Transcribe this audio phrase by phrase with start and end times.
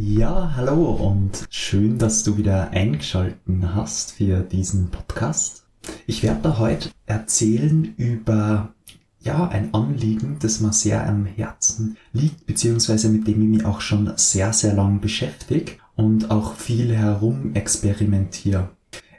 [0.00, 5.64] Ja, hallo und schön, dass du wieder eingeschalten hast für diesen Podcast.
[6.06, 8.72] Ich werde da heute erzählen über
[9.18, 13.80] ja, ein Anliegen, das mir sehr am Herzen liegt, beziehungsweise mit dem ich mich auch
[13.80, 18.68] schon sehr, sehr lang beschäftige und auch viel herum experimentiere.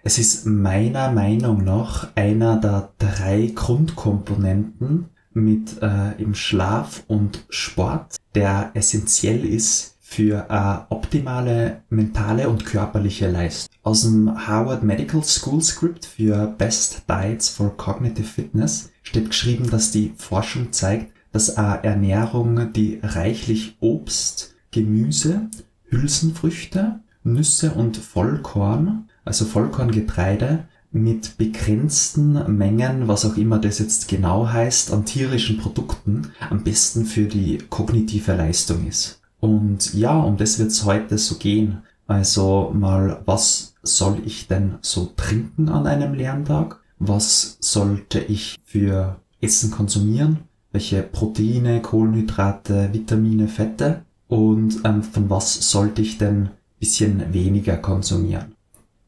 [0.03, 8.15] Es ist meiner Meinung nach einer der drei Grundkomponenten mit äh, im Schlaf und Sport,
[8.33, 13.71] der essentiell ist für eine optimale mentale und körperliche Leistung.
[13.83, 19.91] Aus dem Harvard Medical School Script für Best Diets for Cognitive Fitness steht geschrieben, dass
[19.91, 25.47] die Forschung zeigt, dass eine Ernährung, die reichlich Obst, Gemüse,
[25.89, 34.47] Hülsenfrüchte, Nüsse und Vollkorn, also Vollkorngetreide, mit begrenzten Mengen, was auch immer das jetzt genau
[34.47, 39.18] heißt, an tierischen Produkten am besten für die kognitive Leistung ist.
[39.39, 41.83] Und ja, um das wird es heute so gehen.
[42.07, 46.79] Also mal, was soll ich denn so trinken an einem Lerntag?
[46.97, 50.39] Was sollte ich für Essen konsumieren?
[50.71, 54.03] Welche Proteine, Kohlenhydrate, Vitamine, Fette?
[54.27, 58.55] Und ähm, von was sollte ich denn bisschen weniger konsumieren?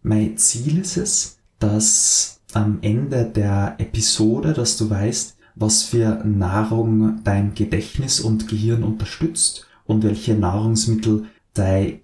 [0.03, 7.21] Mein Ziel ist es, dass am Ende der Episode, dass du weißt, was für Nahrung
[7.23, 11.99] dein Gedächtnis und Gehirn unterstützt und welche Nahrungsmittel dein,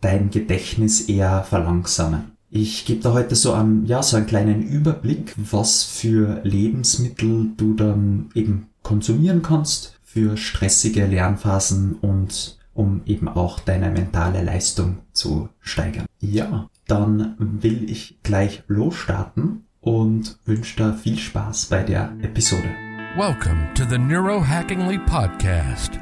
[0.00, 2.32] dein Gedächtnis eher verlangsamen.
[2.50, 7.74] Ich gebe da heute so einen, ja, so einen kleinen Überblick, was für Lebensmittel du
[7.74, 15.48] dann eben konsumieren kannst für stressige Lernphasen und um eben auch deine mentale Leistung zu
[15.60, 16.06] steigern.
[16.20, 22.70] Ja, dann will ich gleich losstarten und wünsche dir viel Spaß bei der Episode.
[23.16, 25.92] Welcome to the Neurohackingly Podcast,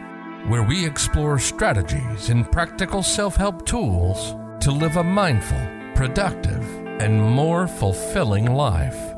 [0.49, 5.61] where we explore strategies and practical self help tools to live a mindful,
[5.95, 6.65] productive,
[7.01, 9.10] and more fulfilling life.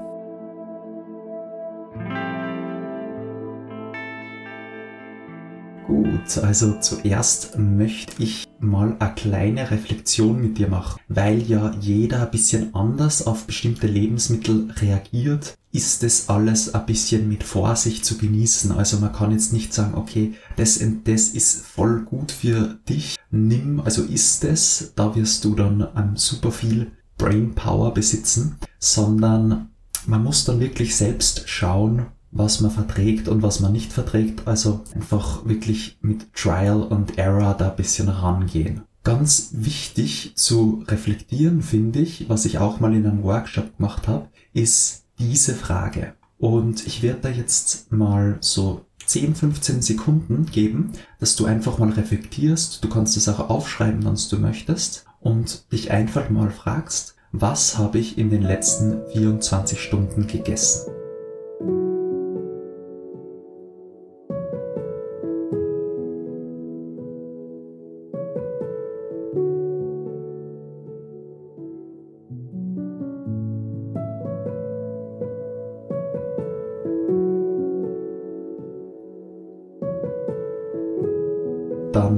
[5.93, 10.99] Gut, also zuerst möchte ich mal eine kleine Reflexion mit dir machen.
[11.09, 17.29] Weil ja jeder ein bisschen anders auf bestimmte Lebensmittel reagiert, ist das alles ein bisschen
[17.29, 18.73] mit Vorsicht zu genießen.
[18.73, 23.17] Also man kann jetzt nicht sagen, okay, das und das ist voll gut für dich.
[23.31, 29.69] Nimm, also ist es, da wirst du dann um, super viel Brain Power besitzen, sondern
[30.07, 34.49] man muss dann wirklich selbst schauen, was man verträgt und was man nicht verträgt.
[34.49, 38.83] Also einfach wirklich mit Trial und Error da ein bisschen rangehen.
[39.05, 44.29] Ganz wichtig zu reflektieren, finde ich, was ich auch mal in einem Workshop gemacht habe,
[44.53, 46.15] ist diese Frage.
[46.39, 51.91] Und ich werde da jetzt mal so 10, 15 Sekunden geben, dass du einfach mal
[51.91, 52.83] reflektierst.
[52.83, 55.05] Du kannst es auch aufschreiben, wenn du möchtest.
[55.21, 61.02] Und dich einfach mal fragst, was habe ich in den letzten 24 Stunden gegessen?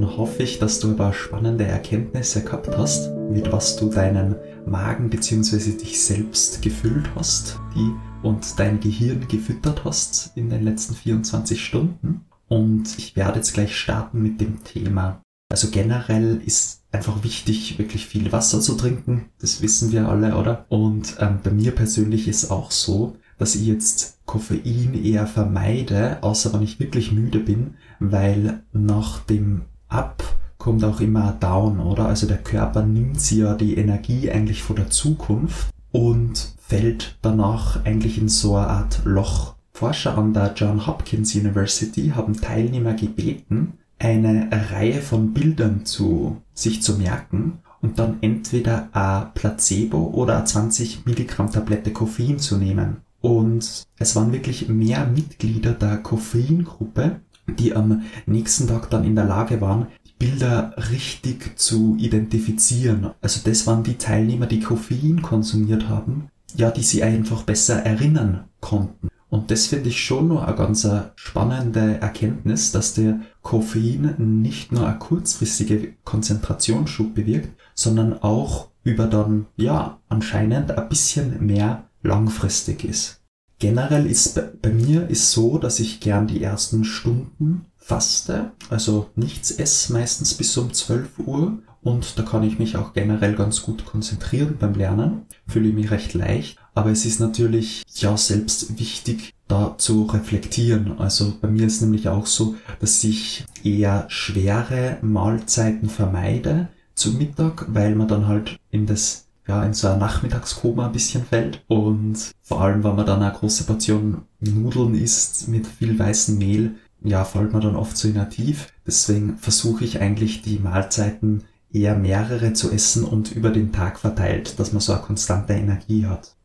[0.05, 4.35] Hoffe ich, dass du ein paar spannende Erkenntnisse gehabt hast, mit was du deinen
[4.65, 5.77] Magen bzw.
[5.77, 7.91] dich selbst gefüllt hast die,
[8.25, 12.25] und dein Gehirn gefüttert hast in den letzten 24 Stunden.
[12.47, 15.21] Und ich werde jetzt gleich starten mit dem Thema.
[15.49, 19.25] Also generell ist einfach wichtig, wirklich viel Wasser zu trinken.
[19.39, 20.65] Das wissen wir alle, oder?
[20.69, 26.53] Und ähm, bei mir persönlich ist auch so, dass ich jetzt Koffein eher vermeide, außer
[26.53, 30.23] wenn ich wirklich müde bin, weil nach dem Up
[30.57, 32.07] kommt auch immer Down, oder?
[32.07, 37.85] Also der Körper nimmt sie ja die Energie eigentlich von der Zukunft und fällt danach
[37.85, 39.55] eigentlich in so eine Art Loch.
[39.73, 46.81] Forscher an der John Hopkins University haben Teilnehmer gebeten, eine Reihe von Bildern zu sich
[46.81, 52.97] zu merken und dann entweder ein Placebo oder eine 20 Milligramm Tablette Koffein zu nehmen.
[53.21, 59.25] Und es waren wirklich mehr Mitglieder der Koffeingruppe, die am nächsten Tag dann in der
[59.25, 59.87] Lage waren,
[60.17, 63.11] Bilder richtig zu identifizieren.
[63.21, 68.45] Also das waren die Teilnehmer, die Koffein konsumiert haben, ja, die sie einfach besser erinnern
[68.61, 69.09] konnten.
[69.29, 74.87] Und das finde ich schon nur eine ganz spannende Erkenntnis, dass der Koffein nicht nur
[74.87, 83.24] eine kurzfristige Konzentrationsschub bewirkt, sondern auch über dann, ja, anscheinend ein bisschen mehr langfristig ist.
[83.59, 89.51] Generell ist bei, mir ist so, dass ich gern die ersten Stunden faste, also nichts
[89.51, 91.59] esse, meistens bis um 12 Uhr.
[91.81, 96.15] Und da kann ich mich auch generell ganz gut konzentrieren beim Lernen, fühle mich recht
[96.15, 100.97] leicht, aber es ist natürlich ja selbst wichtig, da zu reflektieren.
[100.97, 107.67] Also bei mir ist nämlich auch so, dass ich eher schwere Mahlzeiten vermeide zu Mittag,
[107.69, 111.63] weil man dann halt in das ja, in so ein Nachmittagskoma ein bisschen fällt.
[111.67, 116.75] Und vor allem, wenn man dann eine große Portion Nudeln isst mit viel weißem Mehl,
[117.03, 118.67] ja, fällt man dann oft so inaktiv.
[118.85, 124.59] Deswegen versuche ich eigentlich die Mahlzeiten eher mehrere zu essen und über den Tag verteilt,
[124.59, 126.35] dass man so eine konstante Energie hat.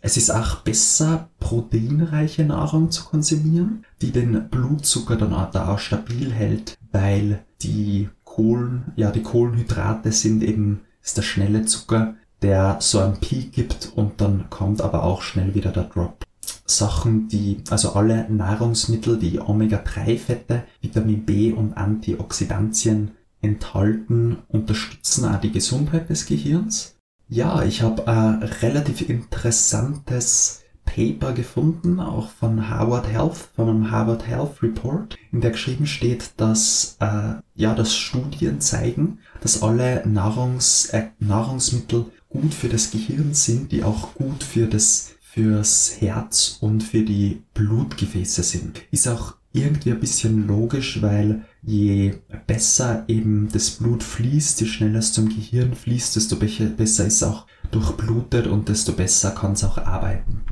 [0.00, 5.80] Es ist auch besser, proteinreiche Nahrung zu konsumieren, die den Blutzucker dann auch, da auch
[5.80, 12.76] stabil hält, weil die Kohlen, ja, die Kohlenhydrate sind eben, ist der schnelle Zucker, der
[12.80, 16.24] so einen Peak gibt und dann kommt aber auch schnell wieder der Drop.
[16.64, 25.52] Sachen, die, also alle Nahrungsmittel, die Omega-3-Fette, Vitamin B und Antioxidantien enthalten, unterstützen auch die
[25.52, 26.96] Gesundheit des Gehirns.
[27.28, 30.62] Ja, ich habe ein relativ interessantes
[30.94, 36.32] Paper gefunden, auch von Harvard Health, von einem Harvard Health Report, in der geschrieben steht,
[36.36, 43.34] dass äh, ja, dass Studien zeigen, dass alle Nahrungs, äh, Nahrungsmittel gut für das Gehirn
[43.34, 48.80] sind, die auch gut für das fürs Herz und für die Blutgefäße sind.
[48.90, 52.14] Ist auch irgendwie ein bisschen logisch, weil je
[52.46, 57.22] besser eben das Blut fließt, je schneller es zum Gehirn fließt, desto besser ist es
[57.22, 60.42] auch durchblutet und desto besser kann es auch arbeiten.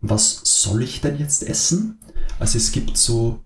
[0.00, 1.98] Was soll ich denn jetzt essen?
[2.38, 3.40] Also es gibt so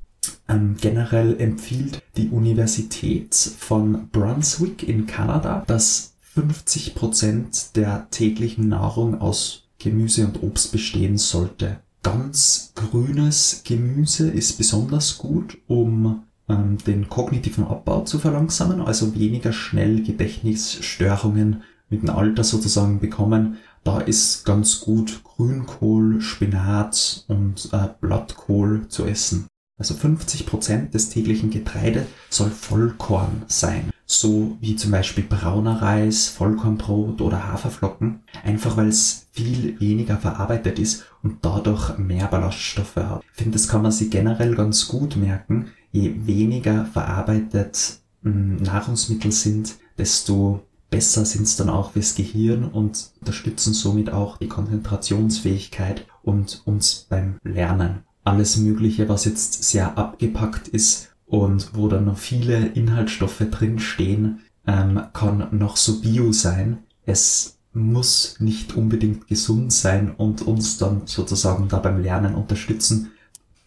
[0.48, 9.64] ähm, generell empfiehlt die Universität von Brunswick in Kanada, dass 50% der täglichen Nahrung aus
[9.78, 17.64] Gemüse und Obst bestehen sollte ganz grünes Gemüse ist besonders gut, um ähm, den kognitiven
[17.64, 23.58] Abbau zu verlangsamen, also weniger schnell Gedächtnisstörungen mit dem Alter sozusagen bekommen.
[23.84, 29.46] Da ist ganz gut Grünkohl, Spinat und äh, Blattkohl zu essen.
[29.78, 37.20] Also 50% des täglichen Getreide soll Vollkorn sein so wie zum Beispiel brauner Reis, Vollkornbrot
[37.20, 43.22] oder Haferflocken, einfach weil es viel weniger verarbeitet ist und dadurch mehr Ballaststoffe hat.
[43.32, 45.68] Ich finde, das kann man sich generell ganz gut merken.
[45.90, 53.10] Je weniger verarbeitet hm, Nahrungsmittel sind, desto besser sind es dann auch fürs Gehirn und
[53.18, 58.04] unterstützen somit auch die Konzentrationsfähigkeit und uns beim Lernen.
[58.22, 64.40] Alles Mögliche, was jetzt sehr abgepackt ist, und wo dann noch viele Inhaltsstoffe drin stehen,
[64.66, 66.80] ähm, kann noch so bio sein.
[67.06, 73.12] Es muss nicht unbedingt gesund sein und uns dann sozusagen da beim Lernen unterstützen.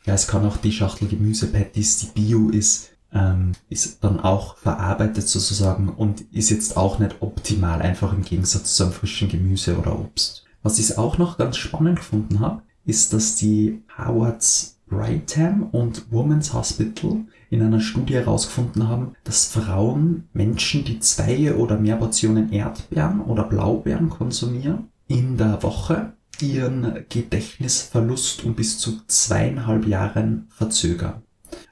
[0.05, 5.27] Ja, es kann auch die Schachtel Gemüse-Patties, die bio ist, ähm, ist dann auch verarbeitet
[5.27, 9.97] sozusagen und ist jetzt auch nicht optimal, einfach im Gegensatz zu einem frischen Gemüse oder
[9.97, 10.45] Obst.
[10.63, 16.53] Was ich auch noch ganz spannend gefunden habe, ist, dass die Howards Brightham und Women's
[16.53, 23.21] Hospital in einer Studie herausgefunden haben, dass Frauen Menschen, die zwei oder mehr Portionen Erdbeeren
[23.21, 31.23] oder Blaubeeren konsumieren, in der Woche ihren Gedächtnisverlust um bis zu zweieinhalb Jahren verzögern.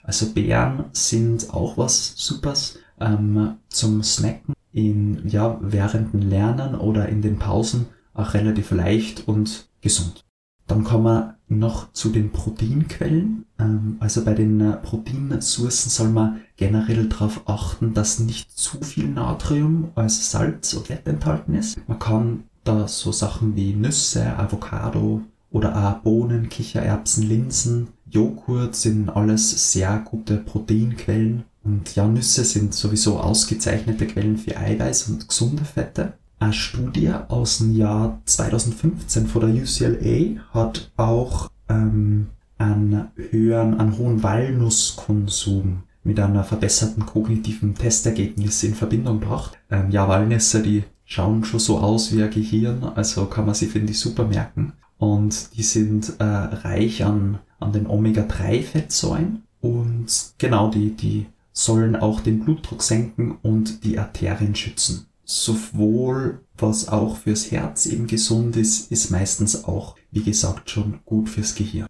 [0.03, 7.09] Also Beeren sind auch was Supers ähm, zum Snacken in ja während dem Lernen oder
[7.09, 10.25] in den Pausen auch relativ leicht und gesund.
[10.67, 13.45] Dann kommen wir noch zu den Proteinquellen.
[13.59, 19.07] Ähm, also bei den äh, Proteinsourcen soll man generell darauf achten, dass nicht zu viel
[19.07, 21.77] Natrium, also Salz und Fett enthalten ist.
[21.87, 29.09] Man kann da so Sachen wie Nüsse, Avocado oder auch Bohnen, Kichererbsen, Linsen, Joghurt sind
[29.09, 31.45] alles sehr gute Proteinquellen.
[31.63, 36.13] Und ja, Nüsse sind sowieso ausgezeichnete Quellen für Eiweiß und gesunde Fette.
[36.37, 42.27] Eine Studie aus dem Jahr 2015 von der UCLA hat auch ähm,
[42.59, 49.57] einen höheren, einen hohen Walnusskonsum mit einer verbesserten kognitiven Testergebnis in Verbindung gebracht.
[49.71, 53.67] Ähm, ja, Walnüsse, die schauen schon so aus wie ein Gehirn, also kann man sie,
[53.67, 54.73] finde ich, super merken.
[54.97, 62.19] Und die sind äh, reich an, an den Omega-3-Fettsäuren und genau, die, die sollen auch
[62.19, 68.91] den Blutdruck senken und die Arterien schützen sowohl was auch fürs Herz eben gesund ist,
[68.91, 71.87] ist meistens auch, wie gesagt, schon gut fürs Gehirn.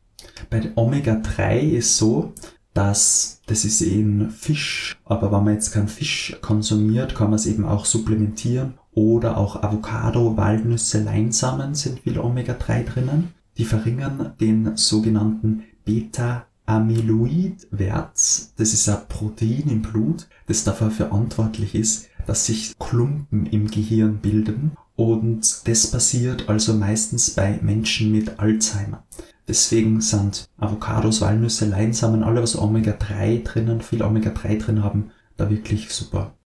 [0.50, 2.34] Bei Omega-3 ist so,
[2.74, 7.46] dass das ist in Fisch, aber wenn man jetzt keinen Fisch konsumiert, kann man es
[7.46, 13.34] eben auch supplementieren oder auch Avocado, Walnüsse, Leinsamen sind viel Omega-3 drinnen.
[13.58, 18.52] Die verringern den sogenannten Beta-Amyloid-Wert.
[18.58, 24.20] Das ist ein Protein im Blut, das dafür verantwortlich ist, dass sich Klumpen im Gehirn
[24.20, 24.72] bilden.
[24.96, 29.04] Und das passiert also meistens bei Menschen mit Alzheimer.
[29.48, 35.92] Deswegen sind Avocados, Walnüsse, Leinsamen, alle was Omega-3 drinnen, viel Omega-3 drin haben, da wirklich
[35.92, 36.38] super.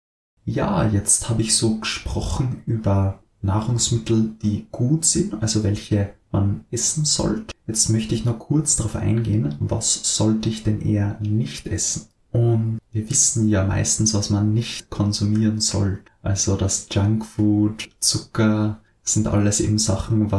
[0.45, 7.05] Ja, jetzt habe ich so gesprochen über Nahrungsmittel, die gut sind, also welche man essen
[7.05, 7.53] sollte.
[7.67, 12.07] Jetzt möchte ich noch kurz darauf eingehen, was sollte ich denn eher nicht essen.
[12.31, 15.99] Und wir wissen ja meistens, was man nicht konsumieren soll.
[16.21, 20.29] Also das Junkfood, Zucker, sind alles eben Sachen,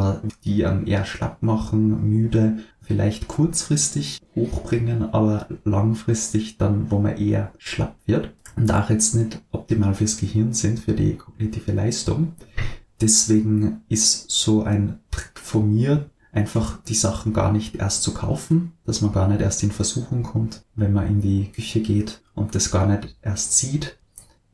[0.44, 7.52] die einen eher schlapp machen, müde, vielleicht kurzfristig hochbringen, aber langfristig dann, wo man eher
[7.58, 12.32] schlapp wird und auch jetzt nicht optimal fürs Gehirn sind, für die kognitive Leistung.
[13.00, 18.72] Deswegen ist so ein Trick von mir, einfach die Sachen gar nicht erst zu kaufen,
[18.84, 22.54] dass man gar nicht erst in Versuchung kommt, wenn man in die Küche geht und
[22.54, 23.96] das gar nicht erst sieht.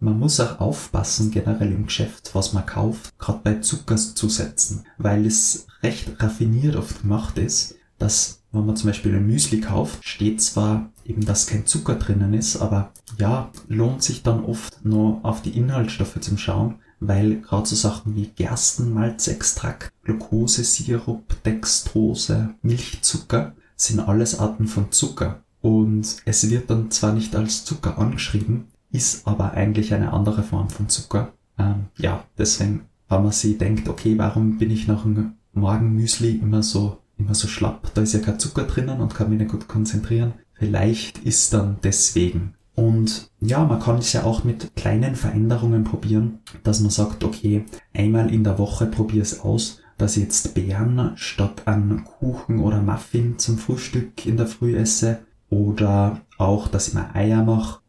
[0.00, 5.66] Man muss auch aufpassen generell im Geschäft, was man kauft, gerade bei Zuckerzusätzen, weil es
[5.82, 10.90] recht raffiniert oft gemacht ist, dass wenn man zum Beispiel ein Müsli kauft, steht zwar
[11.04, 15.56] eben, dass kein Zucker drinnen ist, aber ja, lohnt sich dann oft nur auf die
[15.56, 16.76] Inhaltsstoffe zum Schauen,
[17.08, 25.42] weil gerade so Sachen wie Gerstenmalzextrakt, Glukosesirup, Dextrose, Milchzucker sind alles Arten von Zucker.
[25.60, 30.68] Und es wird dann zwar nicht als Zucker angeschrieben, ist aber eigentlich eine andere Form
[30.68, 31.32] von Zucker.
[31.58, 36.62] Ähm, ja, deswegen, wenn man sich denkt, okay, warum bin ich nach einem Morgenmüsli immer
[36.62, 37.92] so, immer so schlapp?
[37.94, 40.34] Da ist ja kein Zucker drinnen und kann mich nicht gut konzentrieren.
[40.52, 42.54] Vielleicht ist dann deswegen.
[42.74, 47.64] Und ja, man kann es ja auch mit kleinen Veränderungen probieren, dass man sagt, okay,
[47.92, 52.82] einmal in der Woche probiere es aus, dass ich jetzt Beeren statt an Kuchen oder
[52.82, 57.80] Muffin zum Frühstück in der Früh esse oder auch, dass ich mir Eier mache.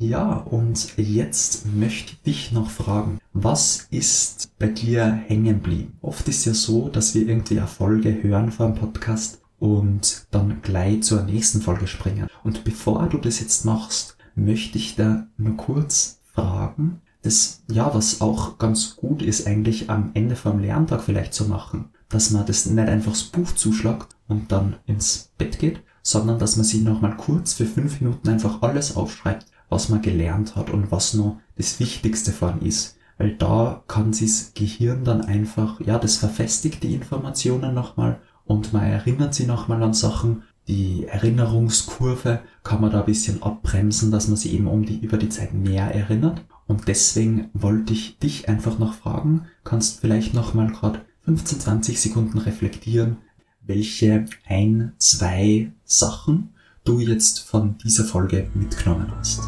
[0.00, 5.98] Ja, und jetzt möchte ich dich noch fragen, was ist bei dir hängen geblieben?
[6.02, 11.02] Oft ist ja so, dass wir irgendwie Erfolge hören vor dem Podcast und dann gleich
[11.02, 12.28] zur nächsten Folge springen.
[12.44, 18.20] Und bevor du das jetzt machst, möchte ich da nur kurz fragen, das, ja, was
[18.20, 22.66] auch ganz gut ist, eigentlich am Ende vom Lerntag vielleicht zu machen, dass man das
[22.66, 27.16] nicht einfach das Buch zuschlagt und dann ins Bett geht, sondern dass man sich nochmal
[27.16, 31.80] kurz für fünf Minuten einfach alles aufschreibt, was man gelernt hat und was noch das
[31.80, 32.96] Wichtigste von ist.
[33.18, 38.72] Weil da kann sich das Gehirn dann einfach, ja, das verfestigt die Informationen nochmal und
[38.72, 40.42] man erinnert sich nochmal an Sachen.
[40.68, 45.18] Die Erinnerungskurve kann man da ein bisschen abbremsen, dass man sich eben um die, über
[45.18, 46.42] die Zeit mehr erinnert.
[46.66, 52.38] Und deswegen wollte ich dich einfach noch fragen, kannst vielleicht nochmal gerade 15, 20 Sekunden
[52.38, 53.18] reflektieren,
[53.66, 56.50] welche ein, zwei Sachen
[56.84, 59.42] du jetzt von dieser Folge mitgenommen hast.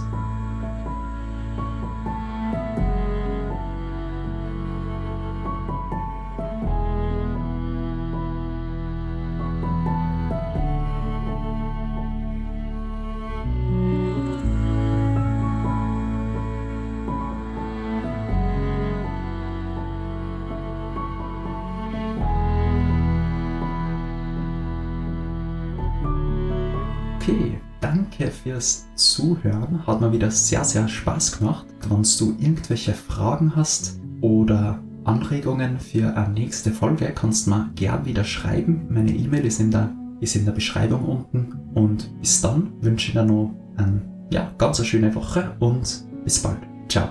[28.21, 29.87] Danke fürs Zuhören.
[29.87, 31.67] Hat mir wieder sehr, sehr Spaß gemacht.
[31.89, 38.05] Wenn du irgendwelche Fragen hast oder Anregungen für eine nächste Folge, kannst du mir gern
[38.05, 38.87] wieder schreiben.
[38.91, 41.59] Meine E-Mail ist in der, ist in der Beschreibung unten.
[41.75, 46.43] Und bis dann wünsche ich dir noch eine ja, ganz eine schöne Woche und bis
[46.43, 46.59] bald.
[46.89, 47.09] Ciao.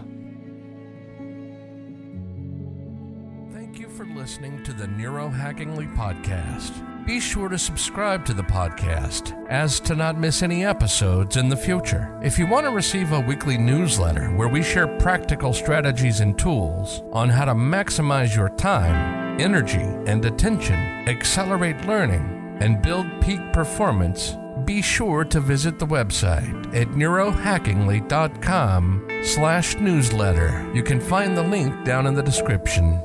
[3.52, 6.74] Thank you for listening to the Neurohackingly Podcast.
[7.10, 11.58] Be sure to subscribe to the podcast as to not miss any episodes in the
[11.58, 12.16] future.
[12.22, 17.02] If you want to receive a weekly newsletter where we share practical strategies and tools
[17.12, 20.78] on how to maximize your time, energy, and attention,
[21.10, 29.76] accelerate learning, and build peak performance, be sure to visit the website at neurohackingly.com slash
[29.78, 30.72] newsletter.
[30.76, 33.02] You can find the link down in the description.